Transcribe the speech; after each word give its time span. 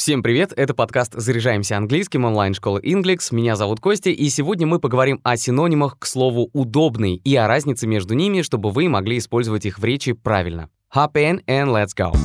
Всем 0.00 0.22
привет, 0.22 0.54
это 0.56 0.72
подкаст 0.72 1.12
«Заряжаемся 1.12 1.76
английским» 1.76 2.24
онлайн-школы 2.24 2.80
Inglix. 2.80 3.18
Меня 3.32 3.54
зовут 3.54 3.80
Костя, 3.80 4.08
и 4.08 4.30
сегодня 4.30 4.66
мы 4.66 4.78
поговорим 4.78 5.20
о 5.24 5.36
синонимах 5.36 5.98
к 5.98 6.06
слову 6.06 6.48
«удобный» 6.54 7.16
и 7.16 7.36
о 7.36 7.46
разнице 7.46 7.86
между 7.86 8.14
ними, 8.14 8.40
чтобы 8.40 8.70
вы 8.70 8.88
могли 8.88 9.18
использовать 9.18 9.66
их 9.66 9.78
в 9.78 9.84
речи 9.84 10.14
правильно. 10.14 10.70
Hop 10.96 11.12
in 11.16 11.44
and 11.44 11.66
let's 11.66 11.90
go! 11.94 12.16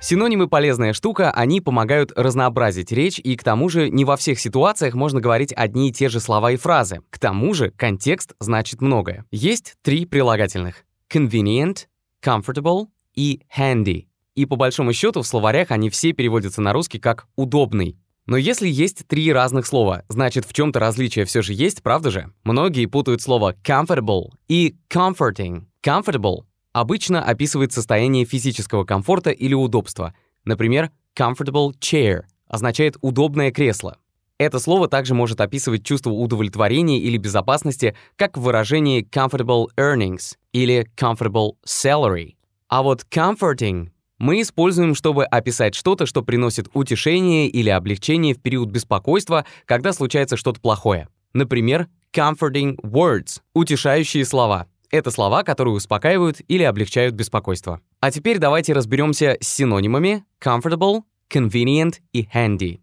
Синонимы 0.00 0.48
полезная 0.48 0.94
штука, 0.94 1.30
они 1.30 1.60
помогают 1.60 2.12
разнообразить 2.16 2.90
речь, 2.90 3.20
и 3.22 3.36
к 3.36 3.44
тому 3.44 3.68
же 3.68 3.90
не 3.90 4.06
во 4.06 4.16
всех 4.16 4.40
ситуациях 4.40 4.94
можно 4.94 5.20
говорить 5.20 5.52
одни 5.54 5.90
и 5.90 5.92
те 5.92 6.08
же 6.08 6.20
слова 6.20 6.52
и 6.52 6.56
фразы. 6.56 7.02
К 7.10 7.18
тому 7.18 7.52
же 7.52 7.70
контекст 7.72 8.32
значит 8.40 8.80
многое. 8.80 9.26
Есть 9.30 9.74
три 9.82 10.06
прилагательных. 10.06 10.84
Convenient, 11.10 11.86
comfortable 12.22 12.88
и 13.14 13.42
handy. 13.56 14.06
И 14.34 14.46
по 14.46 14.56
большому 14.56 14.92
счету 14.92 15.22
в 15.22 15.26
словарях 15.26 15.70
они 15.70 15.90
все 15.90 16.12
переводятся 16.12 16.60
на 16.60 16.72
русский 16.72 16.98
как 16.98 17.26
«удобный». 17.36 17.98
Но 18.26 18.36
если 18.36 18.68
есть 18.68 19.06
три 19.06 19.32
разных 19.32 19.66
слова, 19.66 20.04
значит 20.08 20.44
в 20.44 20.52
чем-то 20.52 20.78
различие 20.78 21.24
все 21.24 21.40
же 21.40 21.54
есть, 21.54 21.82
правда 21.82 22.10
же? 22.10 22.30
Многие 22.44 22.84
путают 22.84 23.22
слово 23.22 23.54
comfortable 23.64 24.28
и 24.48 24.76
comforting. 24.90 25.64
Comfortable 25.82 26.44
обычно 26.72 27.22
описывает 27.22 27.72
состояние 27.72 28.26
физического 28.26 28.84
комфорта 28.84 29.30
или 29.30 29.54
удобства. 29.54 30.14
Например, 30.44 30.90
comfortable 31.18 31.72
chair 31.80 32.24
означает 32.46 32.96
«удобное 33.00 33.50
кресло». 33.50 33.96
Это 34.38 34.60
слово 34.60 34.86
также 34.88 35.14
может 35.14 35.40
описывать 35.40 35.84
чувство 35.84 36.10
удовлетворения 36.10 37.00
или 37.00 37.16
безопасности, 37.16 37.96
как 38.14 38.38
в 38.38 38.42
выражении 38.42 39.04
comfortable 39.04 39.66
earnings 39.76 40.36
или 40.52 40.86
comfortable 40.96 41.54
salary. 41.66 42.36
А 42.68 42.84
вот 42.84 43.04
comforting 43.10 43.88
мы 44.18 44.40
используем, 44.40 44.94
чтобы 44.94 45.24
описать 45.24 45.74
что-то, 45.74 46.06
что 46.06 46.22
приносит 46.22 46.68
утешение 46.72 47.48
или 47.48 47.68
облегчение 47.68 48.34
в 48.34 48.40
период 48.40 48.70
беспокойства, 48.70 49.44
когда 49.64 49.92
случается 49.92 50.36
что-то 50.36 50.60
плохое. 50.60 51.08
Например, 51.32 51.88
comforting 52.14 52.76
words— 52.82 53.40
утешающие 53.54 54.24
слова. 54.24 54.66
Это 54.90 55.10
слова, 55.10 55.42
которые 55.42 55.74
успокаивают 55.74 56.40
или 56.48 56.62
облегчают 56.62 57.14
беспокойство. 57.14 57.80
А 58.00 58.10
теперь 58.10 58.38
давайте 58.38 58.72
разберемся 58.72 59.36
с 59.40 59.48
синонимами 59.48 60.24
comfortable, 60.42 61.02
convenient 61.30 61.96
и 62.12 62.26
handy. 62.34 62.80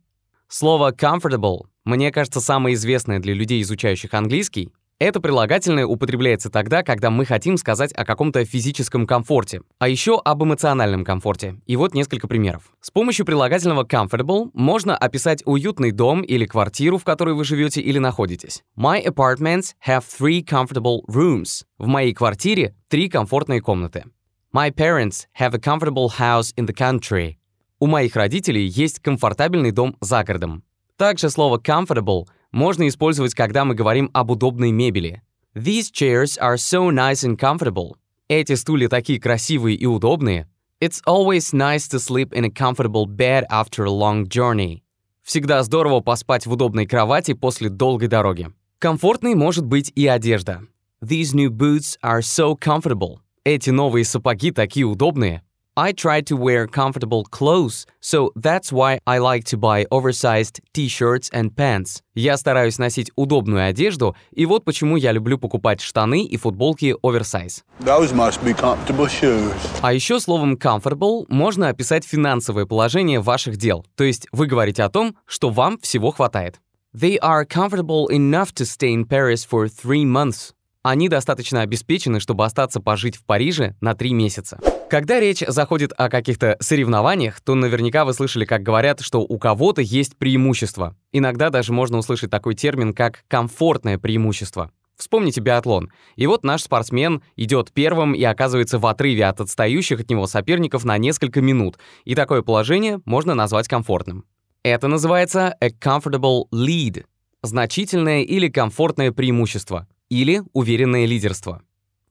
Слово 0.48 0.92
comfortable, 0.92 1.62
мне 1.86 2.12
кажется, 2.12 2.40
самое 2.40 2.76
известное 2.76 3.20
для 3.20 3.34
людей, 3.34 3.62
изучающих 3.62 4.14
английский. 4.14 4.72
Это 4.98 5.20
прилагательное 5.20 5.86
употребляется 5.86 6.50
тогда, 6.50 6.82
когда 6.82 7.10
мы 7.10 7.26
хотим 7.26 7.58
сказать 7.58 7.92
о 7.94 8.06
каком-то 8.06 8.46
физическом 8.46 9.06
комфорте, 9.06 9.62
а 9.78 9.90
еще 9.90 10.22
об 10.24 10.44
эмоциональном 10.44 11.04
комфорте. 11.04 11.60
И 11.66 11.76
вот 11.76 11.94
несколько 11.94 12.30
примеров. 12.30 12.72
С 12.80 12.92
помощью 12.92 13.26
прилагательного 13.26 13.84
comfortable 13.84 14.52
можно 14.54 14.96
описать 14.96 15.44
уютный 15.46 15.92
дом 15.92 16.22
или 16.22 16.46
квартиру, 16.46 16.98
в 16.98 17.04
которой 17.04 17.36
вы 17.36 17.44
живете 17.44 17.82
или 17.82 18.00
находитесь. 18.00 18.64
My 18.78 19.06
apartments 19.06 19.74
have 19.86 20.04
three 20.04 20.46
comfortable 20.46 21.02
rooms. 21.10 21.64
В 21.78 21.88
моей 21.88 22.14
квартире 22.14 22.74
три 22.88 23.10
комфортные 23.10 23.60
комнаты. 23.60 24.06
My 24.54 24.72
parents 24.72 25.26
have 25.38 25.54
a 25.54 25.60
comfortable 25.60 26.08
house 26.18 26.54
in 26.56 26.66
the 26.66 26.74
country. 26.74 27.36
У 27.80 27.88
моих 27.88 28.16
родителей 28.16 28.66
есть 28.68 29.00
комфортабельный 29.00 29.72
дом 29.72 29.98
за 30.02 30.24
городом. 30.24 30.64
Также 30.98 31.30
слово 31.30 31.58
comfortable 31.58 32.26
можно 32.52 32.88
использовать, 32.88 33.34
когда 33.34 33.66
мы 33.66 33.76
говорим 33.76 34.10
об 34.14 34.32
удобной 34.32 34.72
мебели. 34.72 35.22
These 35.56 35.92
chairs 35.92 36.38
are 36.40 36.56
so 36.56 36.90
nice 36.90 37.26
and 37.26 37.38
comfortable. 37.38 37.96
Эти 38.28 38.56
стулья 38.56 38.88
такие 38.88 39.20
красивые 39.20 39.76
и 39.76 39.86
удобные. 39.86 40.48
It's 40.82 41.02
always 41.06 41.54
nice 41.54 41.88
to 41.90 42.00
sleep 42.00 42.34
in 42.34 42.46
a 42.46 42.50
comfortable 42.50 43.06
bed 43.06 43.46
after 43.50 43.86
a 43.86 43.90
long 43.90 44.26
journey. 44.28 44.82
Всегда 45.24 45.64
здорово 45.64 46.02
поспать 46.02 46.46
в 46.46 46.52
удобной 46.52 46.86
кровати 46.86 47.34
после 47.34 47.70
долгой 47.70 48.08
дороги. 48.08 48.50
Комфортной 48.80 49.36
может 49.36 49.66
быть 49.66 49.92
и 49.96 50.06
одежда. 50.08 50.62
These 51.02 51.34
new 51.34 51.50
boots 51.50 51.98
are 52.04 52.20
so 52.20 52.58
comfortable. 52.58 53.18
Эти 53.44 53.70
новые 53.70 54.06
сапоги 54.06 54.52
такие 54.52 54.86
удобные. 54.86 55.42
I 55.78 55.92
try 55.92 56.22
to 56.22 56.38
wear 56.38 56.68
comfortable 56.68 57.26
clothes, 57.26 57.86
so 58.00 58.32
that's 58.38 58.72
why 58.72 59.00
I 59.06 59.18
like 59.18 59.44
to 59.48 59.58
buy 59.58 59.86
oversized 59.92 60.62
t-shirts 60.72 61.30
and 61.34 61.54
pants. 61.54 62.02
Я 62.14 62.38
стараюсь 62.38 62.78
носить 62.78 63.12
удобную 63.18 63.68
одежду, 63.68 64.16
и 64.32 64.46
вот 64.46 64.64
почему 64.64 64.96
я 64.96 65.12
люблю 65.12 65.38
покупать 65.38 65.82
штаны 65.82 66.24
и 66.24 66.38
футболки 66.38 66.96
oversize. 67.04 67.64
Those 67.82 68.14
must 68.14 68.42
be 68.42 68.54
comfortable 68.54 69.10
shoes. 69.10 69.52
А 69.82 69.92
еще 69.92 70.22
словом 70.22 70.56
comfortable 70.56 71.26
можно 71.28 71.68
описать 71.68 72.06
финансовое 72.06 72.66
положение 72.66 73.20
ваших 73.20 73.58
дел. 73.58 73.86
То 73.96 74.06
есть 74.06 74.28
вы 74.32 74.48
говорите 74.48 74.82
о 74.82 74.90
том, 74.90 75.18
что 75.26 75.50
вам 75.50 75.78
всего 75.80 76.12
хватает. 76.12 76.62
They 76.96 77.20
are 77.20 77.44
comfortable 77.44 78.08
enough 78.10 78.54
to 78.54 78.64
stay 78.64 78.94
in 78.94 79.04
Paris 79.04 79.44
for 79.44 79.68
three 79.68 80.06
months. 80.06 80.55
Они 80.86 81.10
достаточно 81.10 81.62
обеспечены, 81.62 82.20
чтобы 82.20 82.46
остаться 82.46 82.80
пожить 82.80 83.16
в 83.16 83.26
Париже 83.26 83.76
на 83.82 83.96
три 83.96 84.14
месяца. 84.14 84.60
Когда 84.88 85.20
речь 85.20 85.44
заходит 85.48 85.92
о 85.98 86.10
каких-то 86.10 86.58
соревнованиях, 86.60 87.42
то 87.42 87.56
наверняка 87.56 88.06
вы 88.06 88.14
слышали, 88.14 88.46
как 88.46 88.62
говорят, 88.62 89.02
что 89.02 89.22
у 89.22 89.40
кого-то 89.40 89.82
есть 89.82 90.16
преимущество. 90.16 90.96
Иногда 91.12 91.50
даже 91.50 91.74
можно 91.74 91.98
услышать 91.98 92.30
такой 92.30 92.54
термин, 92.54 92.94
как 92.94 93.24
«комфортное 93.28 93.98
преимущество». 93.98 94.70
Вспомните 94.96 95.42
биатлон. 95.42 95.90
И 96.18 96.28
вот 96.28 96.44
наш 96.44 96.62
спортсмен 96.62 97.24
идет 97.36 97.72
первым 97.74 98.14
и 98.14 98.22
оказывается 98.22 98.78
в 98.78 98.86
отрыве 98.86 99.26
от 99.26 99.42
отстающих 99.42 100.02
от 100.02 100.10
него 100.12 100.28
соперников 100.28 100.86
на 100.86 101.00
несколько 101.00 101.42
минут. 101.42 101.80
И 102.04 102.14
такое 102.14 102.44
положение 102.44 103.02
можно 103.06 103.34
назвать 103.34 103.68
комфортным. 103.68 104.24
Это 104.62 104.88
называется 104.88 105.56
a 105.60 105.70
comfortable 105.70 106.44
lead— 106.54 107.06
значительное 107.42 108.22
или 108.22 108.50
комфортное 108.50 109.12
преимущество, 109.12 109.88
или 110.10 110.42
уверенное 110.54 111.06
лидерство. 111.06 111.62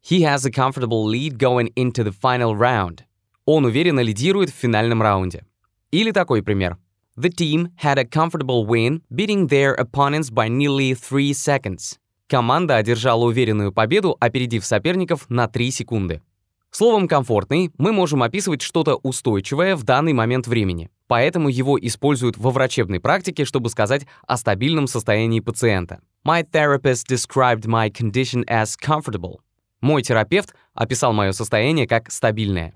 He 0.03 0.22
has 0.22 0.44
a 0.44 0.50
comfortable 0.50 1.06
lead 1.06 1.38
going 1.38 1.72
into 1.75 2.05
the 2.05 2.12
final 2.12 2.55
round. 2.55 3.00
Он 3.47 3.65
уверенно 3.65 4.00
лидирует 4.00 4.50
в 4.50 4.55
финальном 4.55 5.00
раунде. 5.00 5.44
Или 5.91 6.10
такой 6.10 6.43
пример. 6.43 6.78
The 7.16 7.31
team 7.31 7.71
had 7.83 7.99
a 7.99 8.04
comfortable 8.04 8.66
win, 8.66 9.03
beating 9.09 9.49
their 9.49 9.75
opponents 9.77 10.31
by 10.31 10.49
nearly 10.49 10.94
3 10.94 11.33
seconds. 11.33 11.99
Команда 12.27 12.77
одержала 12.77 13.25
уверенную 13.25 13.72
победу, 13.72 14.16
опередив 14.19 14.65
соперников 14.65 15.31
на 15.31 15.47
3 15.47 15.71
секунды. 15.71 16.22
Словом 16.71 17.06
«комфортный» 17.06 17.71
мы 17.78 17.93
можем 17.93 18.25
описывать 18.25 18.62
что-то 18.62 18.97
устойчивое 18.97 19.77
в 19.77 19.84
данный 19.84 20.12
момент 20.12 20.49
времени. 20.49 20.91
Поэтому 21.14 21.48
его 21.48 21.78
используют 21.80 22.36
во 22.38 22.50
врачебной 22.50 22.98
практике, 22.98 23.44
чтобы 23.44 23.70
сказать 23.70 24.04
о 24.26 24.36
стабильном 24.36 24.88
состоянии 24.88 25.38
пациента. 25.38 26.00
My 26.26 26.42
therapist 26.42 27.06
described 27.08 27.66
my 27.66 27.88
condition 27.88 28.44
as 28.48 28.70
comfortable. 28.76 29.36
Мой 29.80 30.03
терапевт 30.03 30.56
описал 30.74 31.12
мое 31.12 31.30
состояние 31.30 31.86
как 31.86 32.10
стабильное. 32.10 32.74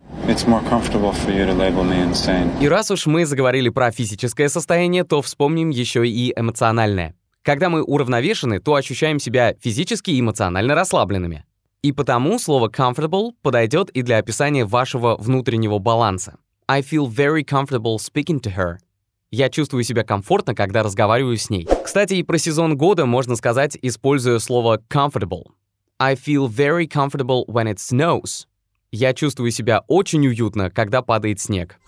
И 2.60 2.68
раз 2.68 2.92
уж 2.92 3.06
мы 3.06 3.26
заговорили 3.26 3.70
про 3.70 3.90
физическое 3.90 4.48
состояние, 4.48 5.02
то 5.02 5.20
вспомним 5.20 5.70
еще 5.70 6.06
и 6.06 6.32
эмоциональное. 6.36 7.16
Когда 7.42 7.68
мы 7.68 7.82
уравновешены, 7.82 8.60
то 8.60 8.76
ощущаем 8.76 9.18
себя 9.18 9.56
физически 9.60 10.12
и 10.12 10.20
эмоционально 10.20 10.76
расслабленными. 10.76 11.44
И 11.82 11.90
потому 11.90 12.38
слово 12.38 12.68
comfortable 12.68 13.32
подойдет 13.42 13.90
и 13.90 14.02
для 14.02 14.18
описания 14.18 14.64
вашего 14.64 15.16
внутреннего 15.16 15.80
баланса. 15.80 16.38
I 16.70 16.82
feel 16.82 17.06
very 17.06 17.44
comfortable 17.44 17.98
speaking 17.98 18.40
to 18.40 18.54
her. 18.54 18.78
Я 19.30 19.48
чувствую 19.48 19.84
себя 19.84 20.04
комфортно, 20.04 20.54
когда 20.54 20.82
разговариваю 20.82 21.38
с 21.38 21.48
ней. 21.48 21.66
Кстати, 21.82 22.14
и 22.14 22.22
про 22.22 22.36
сезон 22.36 22.76
года 22.76 23.06
можно 23.06 23.36
сказать, 23.36 23.78
используя 23.80 24.38
слово 24.38 24.78
comfortable. 24.90 25.44
I 25.98 26.14
feel 26.14 26.46
very 26.46 26.86
comfortable 26.86 27.46
when 27.46 27.72
it 27.72 27.76
snows. 27.76 28.46
Я 28.90 29.14
чувствую 29.14 29.50
себя 29.50 29.82
очень 29.88 30.26
уютно, 30.26 30.70
когда 30.70 31.00
падает 31.00 31.40
снег. 31.40 31.78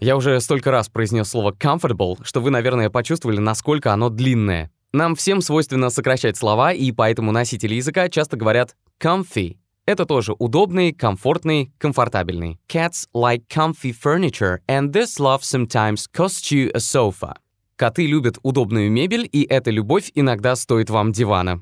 Я 0.00 0.16
уже 0.16 0.40
столько 0.40 0.70
раз 0.70 0.88
произнес 0.90 1.28
слово 1.28 1.52
comfortable, 1.52 2.18
что 2.22 2.40
вы, 2.40 2.50
наверное, 2.50 2.90
почувствовали, 2.90 3.38
насколько 3.38 3.94
оно 3.94 4.10
длинное. 4.10 4.70
Нам 4.92 5.16
всем 5.16 5.40
свойственно 5.40 5.88
сокращать 5.88 6.36
слова, 6.36 6.72
и 6.74 6.92
поэтому 6.92 7.32
носители 7.32 7.76
языка 7.76 8.10
часто 8.10 8.36
говорят 8.36 8.76
comfy. 9.00 9.56
Это 9.86 10.06
тоже 10.06 10.34
удобный, 10.38 10.94
комфортный, 10.94 11.70
комфортабельный. 11.76 12.58
Cats 12.68 13.06
like 13.14 13.42
comfy 13.48 13.92
furniture, 13.92 14.60
and 14.66 14.92
this 14.92 15.18
love 15.18 15.42
sometimes 15.42 16.06
costs 16.10 16.50
you 16.50 16.70
a 16.72 16.80
sofa. 16.80 17.34
Коты 17.76 18.06
любят 18.06 18.38
удобную 18.42 18.90
мебель, 18.90 19.28
и 19.30 19.42
эта 19.42 19.70
любовь 19.70 20.10
иногда 20.14 20.56
стоит 20.56 20.88
вам 20.88 21.12
дивана. 21.12 21.58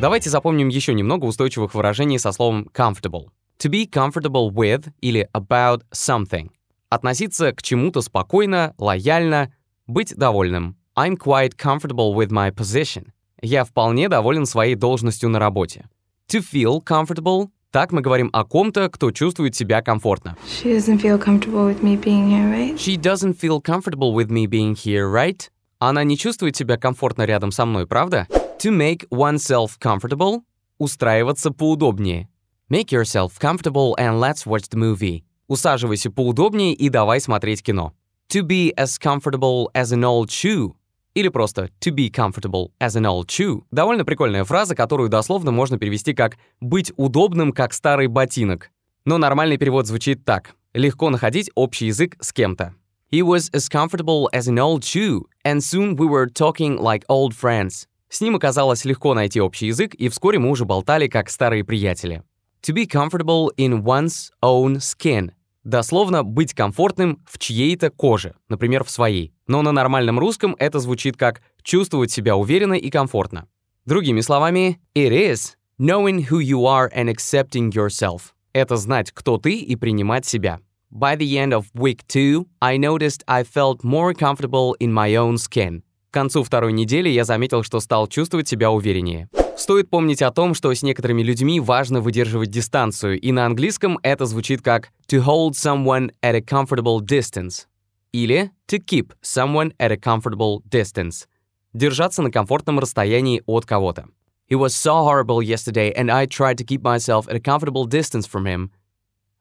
Давайте 0.00 0.30
запомним 0.30 0.68
еще 0.68 0.94
немного 0.94 1.26
устойчивых 1.26 1.74
выражений 1.74 2.18
со 2.18 2.32
словом 2.32 2.70
comfortable. 2.72 3.26
To 3.58 3.70
be 3.70 3.86
comfortable 3.86 4.50
with 4.50 4.88
или 5.02 5.28
about 5.34 5.82
something. 5.92 6.48
Относиться 6.88 7.52
к 7.52 7.60
чему-то 7.60 8.00
спокойно, 8.00 8.72
лояльно, 8.78 9.52
быть 9.86 10.16
довольным. 10.16 10.76
I'm 10.96 11.18
quite 11.18 11.56
comfortable 11.56 12.14
with 12.14 12.30
my 12.30 12.50
position. 12.50 13.08
Я 13.42 13.64
вполне 13.64 14.08
доволен 14.08 14.46
своей 14.46 14.74
должностью 14.74 15.28
на 15.28 15.38
работе. 15.38 15.86
To 16.28 16.40
feel 16.40 16.82
comfortable— 16.82 17.50
так 17.70 17.92
мы 17.92 18.00
говорим 18.00 18.30
о 18.32 18.44
ком-то, 18.44 18.88
кто 18.88 19.12
чувствует 19.12 19.54
себя 19.54 19.80
комфортно. 19.80 20.36
She 20.44 20.76
doesn't 20.76 21.00
feel 21.00 21.20
comfortable 21.20 21.64
with 21.64 21.82
me 21.82 21.96
being 21.96 22.28
here, 22.28 22.50
right? 22.50 22.76
She 22.76 22.96
doesn't 22.96 23.34
feel 23.38 23.60
comfortable 23.60 24.12
with 24.12 24.28
me 24.28 24.46
being 24.46 24.74
here, 24.74 25.08
right? 25.08 25.48
Она 25.78 26.02
не 26.02 26.18
чувствует 26.18 26.56
себя 26.56 26.78
комфортно 26.78 27.22
рядом 27.26 27.52
со 27.52 27.64
мной, 27.64 27.86
правда? 27.86 28.26
To 28.58 28.76
make 28.76 29.06
oneself 29.10 29.78
comfortable— 29.80 30.40
устраиваться 30.78 31.52
поудобнее. 31.52 32.28
Make 32.68 32.90
yourself 32.90 33.38
comfortable 33.38 33.94
and 33.96 34.18
let's 34.18 34.44
watch 34.44 34.68
the 34.68 34.76
movie. 34.76 35.22
Усаживайся 35.46 36.10
поудобнее 36.10 36.74
и 36.74 36.88
давай 36.88 37.20
смотреть 37.20 37.62
кино. 37.62 37.92
To 38.30 38.42
be 38.42 38.74
as 38.74 38.98
comfortable 38.98 39.68
as 39.74 39.92
an 39.92 40.02
old 40.02 40.30
shoe 40.30 40.74
или 41.16 41.28
просто 41.28 41.70
to 41.80 41.94
be 41.94 42.10
comfortable 42.10 42.72
as 42.78 42.94
an 42.94 43.06
old 43.06 43.28
shoe— 43.28 43.62
довольно 43.70 44.04
прикольная 44.04 44.44
фраза, 44.44 44.74
которую 44.74 45.08
дословно 45.08 45.50
можно 45.50 45.78
перевести 45.78 46.12
как 46.12 46.36
«быть 46.60 46.92
удобным, 46.96 47.52
как 47.52 47.72
старый 47.72 48.06
ботинок». 48.06 48.70
Но 49.06 49.16
нормальный 49.16 49.56
перевод 49.56 49.86
звучит 49.86 50.24
так— 50.26 50.54
легко 50.74 51.08
находить 51.08 51.50
общий 51.54 51.86
язык 51.86 52.16
с 52.20 52.32
кем-то. 52.34 52.74
He 53.10 53.22
was 53.22 53.50
as 53.52 53.70
comfortable 53.70 54.26
as 54.34 54.46
an 54.46 54.58
old 54.58 54.82
shoe, 54.82 55.22
and 55.42 55.62
soon 55.62 55.96
we 55.96 56.06
were 56.06 56.26
talking 56.26 56.76
like 56.78 57.04
old 57.08 57.32
friends. 57.32 57.86
С 58.10 58.20
ним 58.20 58.36
оказалось 58.36 58.84
легко 58.84 59.14
найти 59.14 59.40
общий 59.40 59.68
язык, 59.68 59.94
и 59.94 60.10
вскоре 60.10 60.38
мы 60.38 60.50
уже 60.50 60.66
болтали 60.66 61.08
как 61.08 61.30
старые 61.30 61.64
приятели. 61.64 62.22
To 62.62 62.74
be 62.74 62.86
comfortable 62.86 63.50
in 63.56 63.84
one's 63.84 64.30
own 64.42 64.80
skin 64.80 65.30
Дословно 65.66 66.22
«быть 66.22 66.54
комфортным 66.54 67.24
в 67.28 67.40
чьей-то 67.40 67.90
коже», 67.90 68.36
например, 68.48 68.84
в 68.84 68.90
своей. 68.90 69.32
Но 69.48 69.62
на 69.62 69.72
нормальном 69.72 70.16
русском 70.20 70.54
это 70.60 70.78
звучит 70.78 71.16
как 71.16 71.42
«чувствовать 71.64 72.12
себя 72.12 72.36
уверенно 72.36 72.74
и 72.74 72.88
комфортно». 72.88 73.48
Другими 73.84 74.20
словами, 74.20 74.78
it 74.94 75.10
is 75.10 75.54
knowing 75.80 76.24
who 76.28 76.38
you 76.38 76.66
are 76.66 76.88
and 76.94 77.12
accepting 77.12 77.72
yourself. 77.72 78.32
Это 78.52 78.76
знать, 78.76 79.10
кто 79.10 79.38
ты 79.38 79.58
и 79.58 79.74
принимать 79.74 80.24
себя. 80.24 80.60
By 80.92 81.16
the 81.18 81.34
end 81.34 81.52
of 81.52 81.64
week 81.74 82.02
two, 82.06 82.46
I 82.60 82.78
noticed 82.78 83.24
I 83.26 83.42
felt 83.42 83.82
more 83.82 84.14
comfortable 84.14 84.76
in 84.78 84.92
my 84.92 85.16
own 85.16 85.34
skin. 85.34 85.82
К 86.10 86.14
концу 86.14 86.44
второй 86.44 86.74
недели 86.74 87.08
я 87.08 87.24
заметил, 87.24 87.64
что 87.64 87.80
стал 87.80 88.06
чувствовать 88.06 88.46
себя 88.46 88.70
увереннее. 88.70 89.28
Стоит 89.56 89.88
помнить 89.88 90.20
о 90.20 90.30
том, 90.30 90.52
что 90.52 90.72
с 90.72 90.82
некоторыми 90.82 91.22
людьми 91.22 91.60
важно 91.60 92.02
выдерживать 92.02 92.50
дистанцию, 92.50 93.18
и 93.18 93.32
на 93.32 93.46
английском 93.46 93.98
это 94.02 94.26
звучит 94.26 94.60
как 94.60 94.90
to 95.08 95.24
hold 95.24 95.52
someone 95.52 96.10
at 96.22 96.34
a 96.34 96.40
comfortable 96.40 97.00
distance 97.00 97.66
или 98.12 98.50
to 98.68 98.78
keep 98.78 99.14
someone 99.22 99.72
at 99.78 99.90
a 99.90 99.96
comfortable 99.96 100.62
distance. 100.70 101.26
Держаться 101.72 102.20
на 102.20 102.30
комфортном 102.30 102.78
расстоянии 102.78 103.42
от 103.46 103.64
кого-то. 103.64 104.08
It 104.48 104.58
was 104.58 104.76
so 104.76 105.04
horrible 105.04 105.42
yesterday, 105.42 105.92
and 105.96 106.10
I 106.10 106.26
tried 106.26 106.58
to 106.58 106.64
keep 106.64 106.82
myself 106.82 107.26
at 107.26 107.34
a 107.34 107.40
comfortable 107.40 107.86
distance 107.86 108.26
from 108.26 108.44
him. 108.44 108.70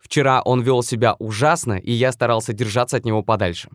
Вчера 0.06 0.42
он 0.42 0.62
вел 0.62 0.84
себя 0.84 1.16
ужасно, 1.18 1.74
и 1.74 1.92
я 1.92 2.12
старался 2.12 2.54
держаться 2.54 2.98
от 2.98 3.06
него 3.06 3.24
подальше. 3.24 3.70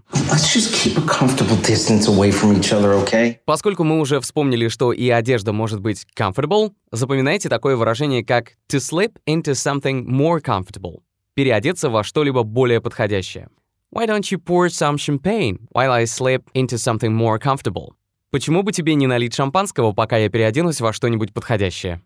Other, 2.70 3.04
okay? 3.04 3.38
Поскольку 3.44 3.82
мы 3.82 3.98
уже 3.98 4.20
вспомнили, 4.20 4.68
что 4.68 4.92
и 4.92 5.10
одежда 5.10 5.52
может 5.52 5.80
быть 5.80 6.06
comfortable, 6.16 6.70
запоминайте 6.92 7.48
такое 7.48 7.74
выражение, 7.74 8.24
как 8.24 8.52
to 8.72 8.78
slip 8.78 9.16
into 9.28 9.54
something 9.54 10.06
more 10.06 10.40
comfortable. 10.40 11.00
Переодеться 11.34 11.90
во 11.90 12.04
что-либо 12.04 12.44
более 12.44 12.80
подходящее. 12.80 13.48
Why 13.92 14.06
don't 14.06 14.30
you 14.30 14.38
pour 14.38 14.68
some 14.68 14.98
champagne 14.98 15.66
while 15.74 15.90
I 15.90 16.04
slip 16.04 16.44
into 16.54 16.76
something 16.76 17.10
more 17.10 17.40
comfortable? 17.40 17.88
Почему 18.30 18.62
бы 18.62 18.70
тебе 18.70 18.94
не 18.94 19.08
налить 19.08 19.34
шампанского, 19.34 19.90
пока 19.90 20.16
я 20.16 20.28
переоденусь 20.28 20.80
во 20.80 20.92
что-нибудь 20.92 21.34
подходящее? 21.34 22.00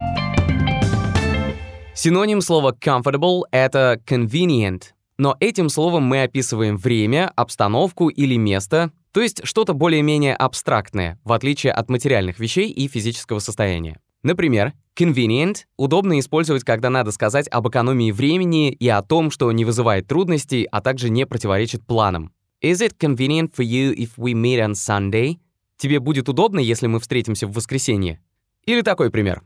Синоним 1.97 2.41
слова 2.41 2.73
comfortable— 2.73 3.43
это 3.53 4.01
convenient, 4.05 4.83
но 5.17 5.37
этим 5.39 5.69
словом 5.69 6.03
мы 6.03 6.25
описываем 6.25 6.77
время, 6.77 7.31
обстановку 7.37 8.09
или 8.09 8.37
место, 8.37 8.91
то 9.13 9.21
есть 9.21 9.43
что-то 9.47 9.75
более-менее 9.75 10.35
абстрактное, 10.35 11.21
в 11.23 11.33
отличие 11.33 11.73
от 11.73 11.89
материальных 11.89 12.41
вещей 12.41 12.69
и 12.69 12.89
физического 12.89 13.39
состояния. 13.39 14.01
Например, 14.25 14.73
convenient 14.99 15.59
удобно 15.77 16.19
использовать, 16.19 16.65
когда 16.65 16.91
надо 16.91 17.13
сказать 17.13 17.47
об 17.49 17.69
экономии 17.69 18.11
времени 18.11 18.73
и 18.73 18.89
о 18.89 19.01
том, 19.01 19.31
что 19.31 19.53
не 19.53 19.65
вызывает 19.65 20.09
трудностей, 20.09 20.67
а 20.73 20.81
также 20.81 21.11
не 21.11 21.27
противоречит 21.27 21.87
планам. 21.87 22.33
Is 22.61 22.85
it 22.85 22.95
convenient 22.99 23.53
for 23.57 23.65
you 23.65 23.95
if 23.95 24.17
we 24.17 24.33
meet 24.33 24.59
on 24.59 24.73
Sunday? 24.73 25.37
Тебе 25.77 26.01
будет 26.01 26.29
удобно, 26.29 26.59
если 26.59 26.89
мы 26.89 26.99
встретимся 26.99 27.47
в 27.47 27.53
воскресенье? 27.53 28.21
Или 28.67 28.81
такой 28.81 29.11
пример. 29.11 29.45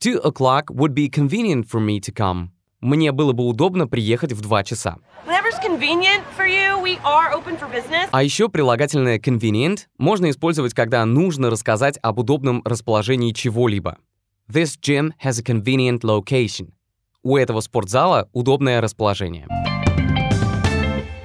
Two 0.00 0.20
o'clock 0.22 0.70
would 0.70 0.94
be 0.94 1.08
convenient 1.08 1.66
for 1.68 1.80
me 1.80 1.98
to 1.98 2.12
come. 2.12 2.50
Мне 2.80 3.10
было 3.10 3.32
бы 3.32 3.44
удобно 3.44 3.88
приехать 3.88 4.32
в 4.32 4.40
2 4.40 4.62
часа. 4.62 4.98
А 8.12 8.22
еще 8.22 8.48
прилагательное 8.48 9.18
convenient 9.18 9.78
можно 9.98 10.30
использовать, 10.30 10.72
когда 10.72 11.04
нужно 11.04 11.50
рассказать 11.50 11.98
об 12.00 12.20
удобном 12.20 12.62
расположении 12.64 13.32
чего-либо. 13.32 13.98
This 14.48 14.78
gym 14.80 15.10
has 15.24 15.40
a 15.40 15.42
convenient 15.42 16.02
location. 16.02 16.70
У 17.24 17.36
этого 17.36 17.60
спортзала 17.60 18.28
удобное 18.32 18.80
расположение. 18.80 19.48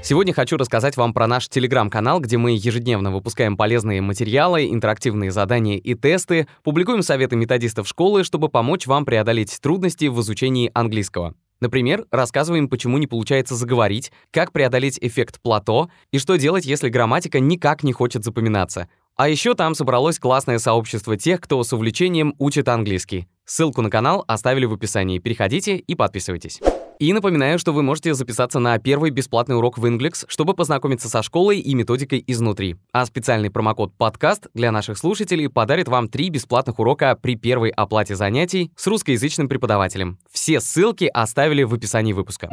Сегодня 0.05 0.33
хочу 0.33 0.57
рассказать 0.57 0.97
вам 0.97 1.13
про 1.13 1.27
наш 1.27 1.47
телеграм-канал, 1.47 2.19
где 2.19 2.37
мы 2.37 2.51
ежедневно 2.51 3.09
выпускаем 3.09 3.55
полезные 3.55 4.01
материалы, 4.01 4.67
интерактивные 4.69 5.31
задания 5.31 5.77
и 5.77 5.95
тесты, 5.95 6.45
публикуем 6.61 7.01
советы 7.01 7.37
методистов 7.37 7.87
школы, 7.87 8.25
чтобы 8.25 8.49
помочь 8.49 8.85
вам 8.85 9.05
преодолеть 9.05 9.57
трудности 9.61 10.07
в 10.07 10.19
изучении 10.19 10.69
английского. 10.73 11.35
Например, 11.61 12.05
рассказываем, 12.11 12.67
почему 12.67 12.97
не 12.97 13.07
получается 13.07 13.55
заговорить, 13.55 14.11
как 14.31 14.51
преодолеть 14.51 14.99
эффект 14.99 15.39
плато 15.41 15.89
и 16.11 16.19
что 16.19 16.35
делать, 16.35 16.65
если 16.65 16.89
грамматика 16.89 17.39
никак 17.39 17.81
не 17.81 17.93
хочет 17.93 18.25
запоминаться. 18.25 18.89
А 19.15 19.29
еще 19.29 19.53
там 19.53 19.73
собралось 19.73 20.19
классное 20.19 20.59
сообщество 20.59 21.15
тех, 21.15 21.39
кто 21.39 21.63
с 21.63 21.71
увлечением 21.71 22.35
учит 22.39 22.67
английский. 22.67 23.29
Ссылку 23.45 23.81
на 23.81 23.89
канал 23.89 24.23
оставили 24.27 24.65
в 24.65 24.73
описании. 24.73 25.19
Переходите 25.19 25.77
и 25.77 25.95
подписывайтесь. 25.95 26.61
И 26.99 27.11
напоминаю, 27.11 27.59
что 27.59 27.73
вы 27.73 27.83
можете 27.83 28.13
записаться 28.13 28.59
на 28.59 28.77
первый 28.77 29.09
бесплатный 29.09 29.57
урок 29.57 29.77
в 29.77 29.85
Inglix, 29.85 30.23
чтобы 30.27 30.53
познакомиться 30.53 31.09
со 31.09 31.21
школой 31.21 31.59
и 31.59 31.73
методикой 31.75 32.23
изнутри. 32.25 32.77
А 32.93 33.05
специальный 33.05 33.49
промокод 33.49 33.93
«Подкаст» 33.97 34.47
для 34.53 34.71
наших 34.71 34.97
слушателей 34.97 35.49
подарит 35.49 35.89
вам 35.89 36.07
три 36.07 36.29
бесплатных 36.29 36.79
урока 36.79 37.17
при 37.21 37.35
первой 37.35 37.71
оплате 37.71 38.15
занятий 38.15 38.71
с 38.77 38.87
русскоязычным 38.87 39.49
преподавателем. 39.49 40.19
Все 40.31 40.61
ссылки 40.61 41.05
оставили 41.05 41.63
в 41.63 41.73
описании 41.73 42.13
выпуска. 42.13 42.49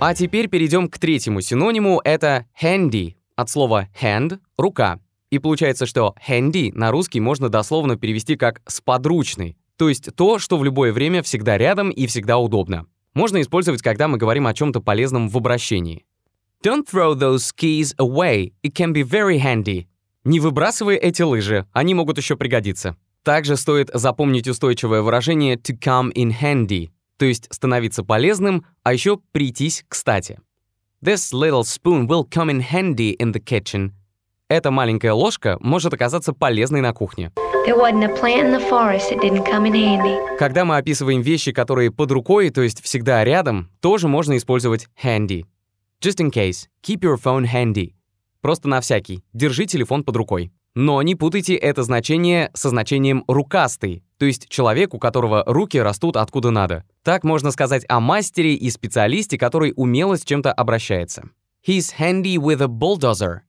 А 0.00 0.14
теперь 0.14 0.48
перейдем 0.48 0.88
к 0.88 0.98
третьему 0.98 1.42
синониму, 1.42 2.00
это 2.02 2.46
handy, 2.60 3.14
от 3.36 3.48
слова 3.48 3.88
hand— 4.00 4.40
рука. 4.58 4.98
И 5.32 5.38
получается, 5.38 5.86
что 5.86 6.14
handy 6.28 6.72
на 6.74 6.90
русский 6.90 7.18
можно 7.18 7.48
дословно 7.48 7.96
перевести 7.96 8.36
как 8.36 8.60
«сподручный», 8.66 9.56
то 9.78 9.88
есть 9.88 10.14
то, 10.14 10.38
что 10.38 10.58
в 10.58 10.64
любое 10.64 10.92
время 10.92 11.22
всегда 11.22 11.56
рядом 11.56 11.88
и 11.88 12.06
всегда 12.06 12.36
удобно. 12.36 12.84
Можно 13.14 13.40
использовать, 13.40 13.80
когда 13.80 14.08
мы 14.08 14.18
говорим 14.18 14.46
о 14.46 14.52
чем-то 14.52 14.82
полезном 14.82 15.30
в 15.30 15.36
обращении. 15.38 16.04
Don't 16.62 16.86
throw 16.86 17.14
those 17.14 17.38
skis 17.38 17.96
away, 17.96 18.52
it 18.62 18.74
can 18.74 18.92
be 18.92 19.02
very 19.02 19.42
handy. 19.42 19.86
Не 20.24 20.38
выбрасывай 20.38 20.96
эти 20.96 21.22
лыжи, 21.22 21.66
они 21.72 21.94
могут 21.94 22.18
еще 22.18 22.36
пригодиться. 22.36 22.98
Также 23.22 23.56
стоит 23.56 23.88
запомнить 23.94 24.48
устойчивое 24.48 25.00
выражение 25.00 25.56
to 25.56 25.74
come 25.74 26.12
in 26.12 26.30
handy, 26.42 26.90
то 27.16 27.24
есть 27.24 27.48
становиться 27.50 28.04
полезным, 28.04 28.66
а 28.82 28.92
еще 28.92 29.18
прийтись 29.32 29.82
кстати. 29.88 30.38
This 31.02 31.32
little 31.32 31.62
spoon 31.62 32.06
will 32.06 32.28
come 32.28 32.50
in 32.50 32.60
handy 32.60 33.16
in 33.16 33.32
the 33.32 33.42
kitchen. 33.42 33.92
Эта 34.52 34.70
маленькая 34.70 35.14
ложка 35.14 35.56
может 35.60 35.94
оказаться 35.94 36.34
полезной 36.34 36.82
на 36.82 36.92
кухне. 36.92 37.32
Когда 40.38 40.64
мы 40.66 40.76
описываем 40.76 41.22
вещи, 41.22 41.52
которые 41.52 41.90
под 41.90 42.12
рукой, 42.12 42.50
то 42.50 42.60
есть 42.60 42.82
всегда 42.82 43.24
рядом, 43.24 43.70
тоже 43.80 44.08
можно 44.08 44.36
использовать 44.36 44.88
handy. 45.02 45.46
Just 46.04 46.18
in 46.18 46.30
case, 46.30 46.66
keep 46.86 47.00
your 47.00 47.16
phone 47.16 47.46
handy. 47.50 47.92
Просто 48.42 48.68
на 48.68 48.82
всякий, 48.82 49.24
держи 49.32 49.64
телефон 49.64 50.04
под 50.04 50.16
рукой. 50.16 50.52
Но 50.74 51.00
не 51.00 51.14
путайте 51.14 51.54
это 51.54 51.82
значение 51.82 52.50
со 52.52 52.68
значением 52.68 53.24
«рукастый», 53.26 54.04
то 54.18 54.26
есть 54.26 54.50
человек, 54.50 54.92
у 54.92 54.98
которого 54.98 55.44
руки 55.46 55.80
растут 55.80 56.18
откуда 56.18 56.50
надо. 56.50 56.84
Так 57.02 57.24
можно 57.24 57.52
сказать 57.52 57.86
о 57.88 58.00
мастере 58.00 58.54
и 58.54 58.68
специалисте, 58.68 59.38
который 59.38 59.72
умело 59.76 60.18
с 60.18 60.24
чем-то 60.24 60.52
обращается. 60.52 61.30
He's 61.66 61.94
handy 61.98 62.36
with 62.36 62.60
a 62.60 62.68
bulldozer. 62.68 63.44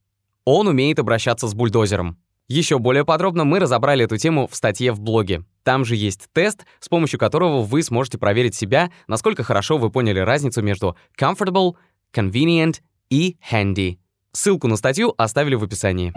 Он 0.46 0.68
умеет 0.68 1.00
обращаться 1.00 1.48
с 1.48 1.54
бульдозером. 1.54 2.18
Еще 2.50 2.78
более 2.78 3.06
подробно 3.06 3.46
мы 3.46 3.60
разобрали 3.60 4.04
эту 4.04 4.18
тему 4.18 4.48
в 4.48 4.56
статье 4.56 4.92
в 4.92 5.00
блоге. 5.00 5.46
Там 5.64 5.86
же 5.86 5.96
есть 5.96 6.28
тест, 6.34 6.66
с 6.82 6.90
помощью 6.90 7.18
которого 7.18 7.62
вы 7.62 7.82
сможете 7.82 8.18
проверить 8.18 8.54
себя, 8.54 8.92
насколько 9.08 9.44
хорошо 9.44 9.78
вы 9.78 9.90
поняли 9.90 10.20
разницу 10.20 10.62
между 10.62 10.98
comfortable, 11.18 11.76
convenient 12.14 12.82
и 13.10 13.38
handy. 13.50 14.00
Ссылку 14.34 14.68
на 14.68 14.76
статью 14.76 15.14
оставили 15.18 15.56
в 15.56 15.64
описании. 15.64 16.14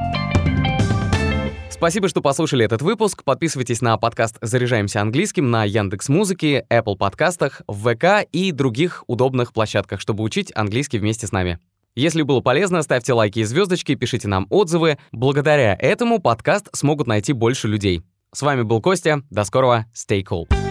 Спасибо, 1.71 2.09
что 2.09 2.21
послушали 2.21 2.65
этот 2.65 2.83
выпуск. 2.83 3.23
Подписывайтесь 3.23 3.81
на 3.83 3.97
подкаст 3.99 4.39
«Заряжаемся 4.41 5.03
английским» 5.03 5.51
на 5.51 5.65
Яндекс 5.65 6.09
Музыке, 6.09 6.67
Apple 6.71 6.97
подкастах, 6.97 7.61
ВК 7.69 8.27
и 8.33 8.51
других 8.51 9.05
удобных 9.07 9.53
площадках, 9.53 10.01
чтобы 10.01 10.25
учить 10.25 10.51
английский 10.57 10.99
вместе 10.99 11.27
с 11.27 11.33
нами. 11.33 11.61
Если 11.97 12.21
было 12.21 12.41
полезно, 12.43 12.83
ставьте 12.83 13.15
лайки 13.15 13.39
и 13.39 13.45
звездочки, 13.45 13.95
пишите 13.95 14.29
нам 14.29 14.47
отзывы. 14.51 14.99
Благодаря 15.13 15.75
этому 15.81 16.21
подкаст 16.21 16.69
смогут 16.77 17.07
найти 17.07 17.33
больше 17.33 17.69
людей. 17.69 18.03
С 18.35 18.43
вами 18.43 18.63
был 18.63 18.83
Костя. 18.83 19.23
До 19.31 19.45
скорого. 19.45 19.87
Stay 19.95 20.23
cool. 20.23 20.66